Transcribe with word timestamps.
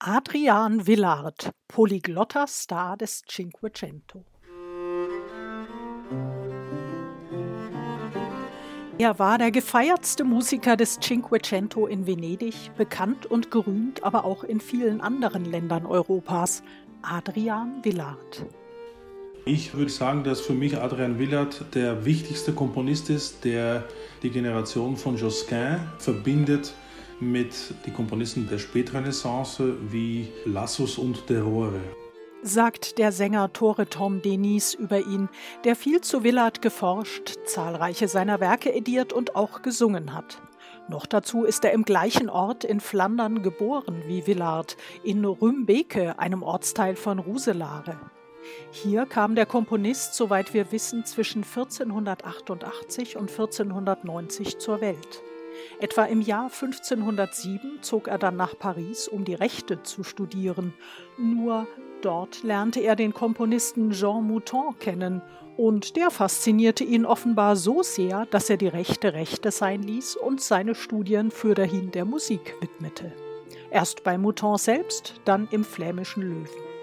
Adrian 0.00 0.86
Villard, 0.86 1.52
polyglotter 1.68 2.46
Star 2.46 2.96
des 2.96 3.22
Cinquecento. 3.26 4.24
Er 8.98 9.18
war 9.18 9.38
der 9.38 9.50
gefeiertste 9.50 10.24
Musiker 10.24 10.76
des 10.76 10.98
Cinquecento 11.00 11.86
in 11.86 12.06
Venedig, 12.06 12.72
bekannt 12.76 13.26
und 13.26 13.50
gerühmt 13.50 14.02
aber 14.02 14.24
auch 14.24 14.44
in 14.44 14.60
vielen 14.60 15.00
anderen 15.00 15.44
Ländern 15.44 15.86
Europas. 15.86 16.62
Adrian 17.02 17.82
Villard. 17.82 18.46
Ich 19.46 19.74
würde 19.74 19.90
sagen, 19.90 20.24
dass 20.24 20.40
für 20.40 20.54
mich 20.54 20.78
Adrian 20.78 21.18
Villard 21.18 21.64
der 21.74 22.04
wichtigste 22.04 22.52
Komponist 22.52 23.10
ist, 23.10 23.44
der 23.44 23.84
die 24.22 24.30
Generation 24.30 24.96
von 24.96 25.16
Josquin 25.16 25.80
verbindet 25.98 26.74
mit 27.20 27.54
den 27.86 27.94
Komponisten 27.94 28.48
der 28.48 28.58
Spätrenaissance 28.58 29.76
wie 29.90 30.28
Lassus 30.44 30.98
und 30.98 31.28
De 31.28 31.40
Rohre. 31.40 31.80
Sagt 32.42 32.98
der 32.98 33.10
Sänger 33.10 33.52
Tore 33.52 33.88
Tom 33.88 34.20
Denis 34.20 34.74
über 34.74 34.98
ihn, 34.98 35.28
der 35.64 35.76
viel 35.76 36.02
zu 36.02 36.20
Villard 36.20 36.60
geforscht, 36.60 37.36
zahlreiche 37.46 38.06
seiner 38.06 38.40
Werke 38.40 38.74
ediert 38.74 39.12
und 39.12 39.34
auch 39.34 39.62
gesungen 39.62 40.12
hat. 40.12 40.42
Noch 40.88 41.06
dazu 41.06 41.44
ist 41.44 41.64
er 41.64 41.72
im 41.72 41.84
gleichen 41.84 42.28
Ort 42.28 42.62
in 42.64 42.80
Flandern 42.80 43.42
geboren 43.42 44.02
wie 44.06 44.22
Villard, 44.22 44.76
in 45.02 45.24
Rümbeke, 45.24 46.18
einem 46.18 46.42
Ortsteil 46.42 46.96
von 46.96 47.18
Ruselare. 47.18 47.98
Hier 48.70 49.06
kam 49.06 49.34
der 49.34 49.46
Komponist, 49.46 50.14
soweit 50.14 50.52
wir 50.52 50.70
wissen, 50.72 51.06
zwischen 51.06 51.42
1488 51.44 53.16
und 53.16 53.30
1490 53.30 54.58
zur 54.58 54.82
Welt. 54.82 55.22
Etwa 55.84 56.04
im 56.04 56.22
Jahr 56.22 56.44
1507 56.44 57.82
zog 57.82 58.08
er 58.08 58.16
dann 58.16 58.36
nach 58.36 58.58
Paris, 58.58 59.06
um 59.06 59.26
die 59.26 59.34
Rechte 59.34 59.82
zu 59.82 60.02
studieren. 60.02 60.72
Nur 61.18 61.66
dort 62.00 62.42
lernte 62.42 62.80
er 62.80 62.96
den 62.96 63.12
Komponisten 63.12 63.90
Jean 63.90 64.26
Mouton 64.26 64.78
kennen, 64.78 65.20
und 65.58 65.96
der 65.96 66.10
faszinierte 66.10 66.84
ihn 66.84 67.04
offenbar 67.04 67.54
so 67.54 67.82
sehr, 67.82 68.24
dass 68.30 68.48
er 68.48 68.56
die 68.56 68.68
Rechte 68.68 69.12
Rechte 69.12 69.50
sein 69.50 69.82
ließ 69.82 70.16
und 70.16 70.40
seine 70.40 70.74
Studien 70.74 71.30
für 71.30 71.54
dahin 71.54 71.90
der 71.90 72.06
Musik 72.06 72.56
widmete. 72.62 73.12
Erst 73.70 74.04
bei 74.04 74.16
Mouton 74.16 74.56
selbst, 74.56 75.20
dann 75.26 75.48
im 75.50 75.64
flämischen 75.64 76.22
Löwen. 76.22 76.73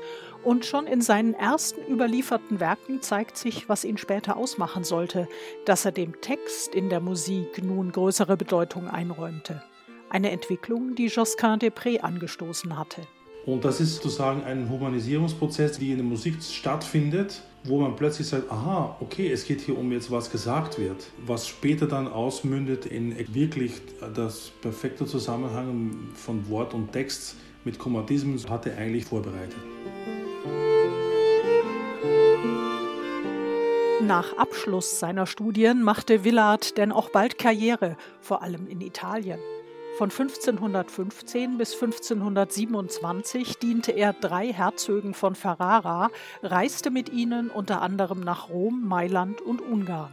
Und 0.44 0.66
schon 0.66 0.88
in 0.88 1.02
seinen 1.02 1.36
ersten 1.36 1.82
überlieferten 1.88 2.60
Werken 2.60 3.02
zeigt 3.02 3.38
sich, 3.38 3.70
was 3.70 3.86
ihn 3.86 3.98
später 3.98 4.38
ausmachen 4.38 4.84
sollte, 4.84 5.28
dass 5.66 5.86
er 5.86 5.92
dem 5.92 6.20
Text 6.22 6.74
in 6.74 6.90
der 6.90 7.00
Musik 7.00 7.64
nun 7.64 7.92
größere 7.92 8.38
Bedeutung 8.38 8.88
einräumte. 8.88 9.62
Eine 10.10 10.32
Entwicklung, 10.32 10.96
die 10.96 11.08
Josquin 11.08 11.60
Després 11.60 12.00
angestoßen 12.00 12.78
hatte. 12.78 13.04
Und 13.46 13.66
das 13.66 13.82
ist 13.82 13.96
sozusagen 13.96 14.44
ein 14.44 14.70
Humanisierungsprozess, 14.70 15.80
wie 15.80 15.92
in 15.92 15.98
der 15.98 16.06
Musik 16.06 16.42
stattfindet, 16.44 17.42
wo 17.64 17.80
man 17.80 17.96
plötzlich 17.96 18.28
sagt, 18.28 18.52
aha, 18.52 18.98
okay, 19.00 19.32
es 19.32 19.46
geht 19.46 19.62
hier 19.62 19.78
um 19.78 19.92
jetzt, 19.92 20.12
was 20.12 20.32
gesagt 20.32 20.80
wird, 20.80 21.08
was 21.26 21.48
später 21.48 21.88
dann 21.88 22.08
ausmündet 22.08 22.86
in 22.88 23.16
wirklich 23.34 23.74
das 24.16 24.52
perfekte 24.62 25.06
Zusammenhang 25.06 26.10
von 26.16 26.50
Wort 26.50 26.74
und 26.74 26.92
Text 26.92 27.36
mit 27.64 27.78
Chromatismus 27.78 28.50
hat 28.50 28.66
er 28.66 28.78
eigentlich 28.78 29.06
vorbereitet. 29.06 29.58
Nach 34.12 34.38
Abschluss 34.38 35.00
seiner 35.00 35.26
Studien 35.26 35.84
machte 35.84 36.24
Villard 36.26 36.78
denn 36.78 36.92
auch 36.92 37.12
bald 37.12 37.38
Karriere, 37.38 37.96
vor 38.20 38.42
allem 38.42 38.68
in 38.68 38.82
Italien. 38.82 39.40
Von 39.98 40.10
1515 40.10 41.58
bis 41.58 41.82
1527 41.82 43.58
diente 43.60 43.94
er 43.94 44.12
drei 44.12 44.52
Herzögen 44.52 45.14
von 45.14 45.34
Ferrara, 45.34 46.10
reiste 46.44 46.92
mit 46.92 47.08
ihnen 47.08 47.50
unter 47.50 47.82
anderem 47.82 48.20
nach 48.20 48.50
Rom, 48.50 48.86
Mailand 48.86 49.40
und 49.40 49.62
Ungarn. 49.62 50.12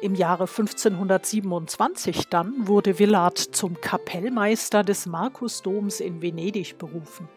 Im 0.00 0.14
Jahre 0.14 0.44
1527 0.44 2.28
dann 2.28 2.68
wurde 2.68 2.94
Villard 2.94 3.36
zum 3.36 3.80
Kapellmeister 3.80 4.84
des 4.84 5.06
Markusdoms 5.06 5.98
in 5.98 6.22
Venedig 6.22 6.78
berufen. 6.78 7.28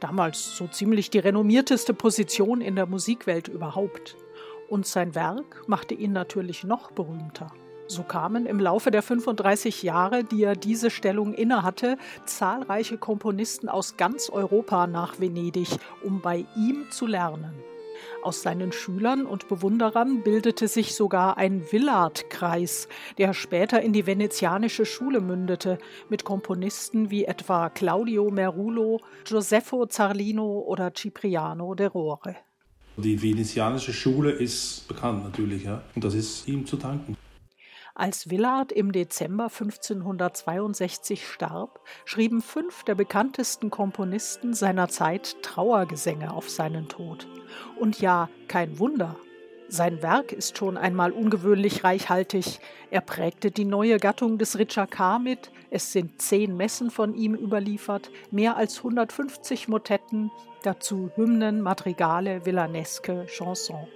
Damals 0.00 0.56
so 0.56 0.66
ziemlich 0.66 1.10
die 1.10 1.18
renommierteste 1.18 1.92
Position 1.92 2.62
in 2.62 2.74
der 2.74 2.86
Musikwelt 2.86 3.48
überhaupt. 3.48 4.16
Und 4.68 4.86
sein 4.86 5.14
Werk 5.14 5.64
machte 5.68 5.94
ihn 5.94 6.12
natürlich 6.12 6.64
noch 6.64 6.90
berühmter. 6.90 7.52
So 7.88 8.02
kamen 8.02 8.46
im 8.46 8.58
Laufe 8.58 8.90
der 8.90 9.02
35 9.02 9.84
Jahre, 9.84 10.24
die 10.24 10.42
er 10.42 10.56
diese 10.56 10.90
Stellung 10.90 11.34
innehatte, 11.34 11.98
zahlreiche 12.24 12.98
Komponisten 12.98 13.68
aus 13.68 13.96
ganz 13.96 14.28
Europa 14.28 14.88
nach 14.88 15.20
Venedig, 15.20 15.68
um 16.02 16.20
bei 16.20 16.44
ihm 16.56 16.90
zu 16.90 17.06
lernen. 17.06 17.54
Aus 18.22 18.42
seinen 18.42 18.72
Schülern 18.72 19.24
und 19.24 19.48
Bewunderern 19.48 20.22
bildete 20.22 20.66
sich 20.66 20.94
sogar 20.96 21.36
ein 21.36 21.62
Villard-Kreis, 21.62 22.88
der 23.18 23.32
später 23.32 23.80
in 23.80 23.92
die 23.92 24.06
venezianische 24.06 24.84
Schule 24.84 25.20
mündete, 25.20 25.78
mit 26.08 26.24
Komponisten 26.24 27.10
wie 27.10 27.24
etwa 27.24 27.70
Claudio 27.70 28.30
Merulo, 28.30 29.00
Gioseffo 29.24 29.86
Zarlino 29.86 30.58
oder 30.66 30.92
Cipriano 30.92 31.74
de 31.74 31.86
Rore. 31.86 32.36
Die 32.98 33.20
venezianische 33.20 33.92
Schule 33.92 34.30
ist 34.30 34.88
bekannt 34.88 35.22
natürlich, 35.24 35.64
ja, 35.64 35.82
und 35.94 36.02
das 36.02 36.14
ist 36.14 36.48
ihm 36.48 36.66
zu 36.66 36.76
danken. 36.76 37.16
Als 37.94 38.24
Villard 38.24 38.72
im 38.72 38.92
Dezember 38.92 39.44
1562 39.44 41.26
starb, 41.26 41.80
schrieben 42.04 42.42
fünf 42.42 42.84
der 42.84 42.94
bekanntesten 42.94 43.70
Komponisten 43.70 44.52
seiner 44.52 44.88
Zeit 44.88 45.42
Trauergesänge 45.42 46.32
auf 46.32 46.50
seinen 46.50 46.88
Tod. 46.88 47.26
Und 47.80 48.00
ja, 48.00 48.28
kein 48.48 48.78
Wunder. 48.78 49.16
Sein 49.68 50.00
Werk 50.00 50.32
ist 50.32 50.58
schon 50.58 50.76
einmal 50.76 51.10
ungewöhnlich 51.10 51.82
reichhaltig. 51.82 52.60
Er 52.90 53.00
prägte 53.00 53.50
die 53.50 53.64
neue 53.64 53.98
Gattung 53.98 54.38
des 54.38 54.58
Ricercar 54.58 55.18
mit. 55.18 55.50
Es 55.70 55.92
sind 55.92 56.22
zehn 56.22 56.56
Messen 56.56 56.90
von 56.90 57.14
ihm 57.14 57.34
überliefert, 57.34 58.10
mehr 58.30 58.56
als 58.56 58.78
150 58.78 59.66
Motetten, 59.66 60.30
dazu 60.62 61.10
Hymnen, 61.16 61.62
Madrigale, 61.62 62.46
Villanesque, 62.46 63.26
Chansons. 63.26 63.88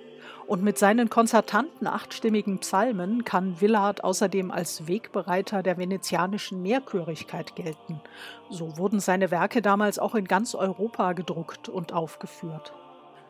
Und 0.49 0.65
mit 0.65 0.77
seinen 0.77 1.09
konzertanten 1.09 1.87
achtstimmigen 1.87 2.59
Psalmen 2.59 3.25
kann 3.25 3.55
Villard 3.55 4.03
außerdem 4.03 4.51
als 4.51 4.89
Wegbereiter 4.89 5.63
der 5.63 5.79
venezianischen 5.79 6.61
Mehrchörigkeit 6.63 7.55
gelten. 7.55 8.01
So 8.49 8.77
wurden 8.77 8.99
seine 8.99 9.31
Werke 9.31 9.63
damals 9.63 10.01
auch 10.01 10.17
in 10.17 10.25
ganz 10.25 10.57
Europa 10.57 11.13
gedruckt 11.13 11.69
und 11.69 11.93
aufgeführt. 11.93 12.73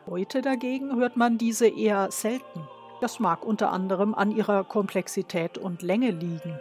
Heute 0.07 0.41
dagegen 0.41 0.95
hört 0.95 1.15
man 1.15 1.37
diese 1.37 1.67
eher 1.67 2.09
selten. 2.11 2.61
Das 3.01 3.19
mag 3.19 3.45
unter 3.45 3.71
anderem 3.71 4.15
an 4.15 4.31
ihrer 4.31 4.63
Komplexität 4.63 5.59
und 5.59 5.83
Länge 5.83 6.09
liegen. 6.09 6.59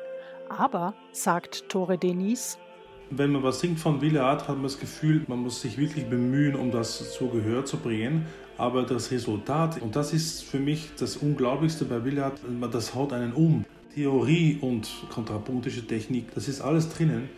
Aber, 0.51 0.95
sagt 1.13 1.69
Tore 1.69 1.97
Denis, 1.97 2.59
wenn 3.13 3.33
man 3.33 3.43
was 3.43 3.59
singt 3.59 3.81
von 3.81 4.01
Villard, 4.01 4.47
hat 4.47 4.57
man 4.57 4.63
das 4.63 4.79
Gefühl, 4.79 5.25
man 5.27 5.41
muss 5.41 5.63
sich 5.63 5.79
wirklich 5.79 6.07
bemühen, 6.07 6.55
um 6.55 6.71
das 6.71 7.13
zu 7.13 7.29
Gehör 7.29 7.65
zu 7.65 7.79
bringen. 7.79 8.27
Aber 8.57 8.85
das 8.85 9.11
Resultat, 9.11 9.83
und 9.83 9.97
das 9.97 10.13
ist 10.13 10.45
für 10.45 10.61
mich 10.61 10.91
das 10.99 11.17
Unglaublichste 11.17 11.87
bei 11.87 12.05
Villard, 12.05 12.39
das 12.71 12.95
haut 12.95 13.13
einen 13.13 13.33
um. 13.33 13.65
Theorie 13.95 14.59
und 14.61 14.89
kontrapunktische 15.13 15.85
Technik, 15.85 16.33
das 16.35 16.47
ist 16.47 16.61
alles 16.61 16.89
drinnen. 16.91 17.29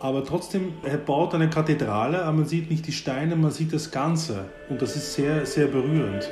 Aber 0.00 0.24
trotzdem, 0.24 0.74
er 0.84 0.96
baut 0.96 1.34
eine 1.34 1.50
Kathedrale, 1.50 2.22
aber 2.22 2.38
man 2.38 2.46
sieht 2.46 2.70
nicht 2.70 2.86
die 2.86 2.92
Steine, 2.92 3.34
man 3.34 3.50
sieht 3.50 3.72
das 3.72 3.90
Ganze. 3.90 4.44
Und 4.68 4.80
das 4.80 4.94
ist 4.94 5.14
sehr, 5.14 5.44
sehr 5.44 5.66
berührend. 5.66 6.30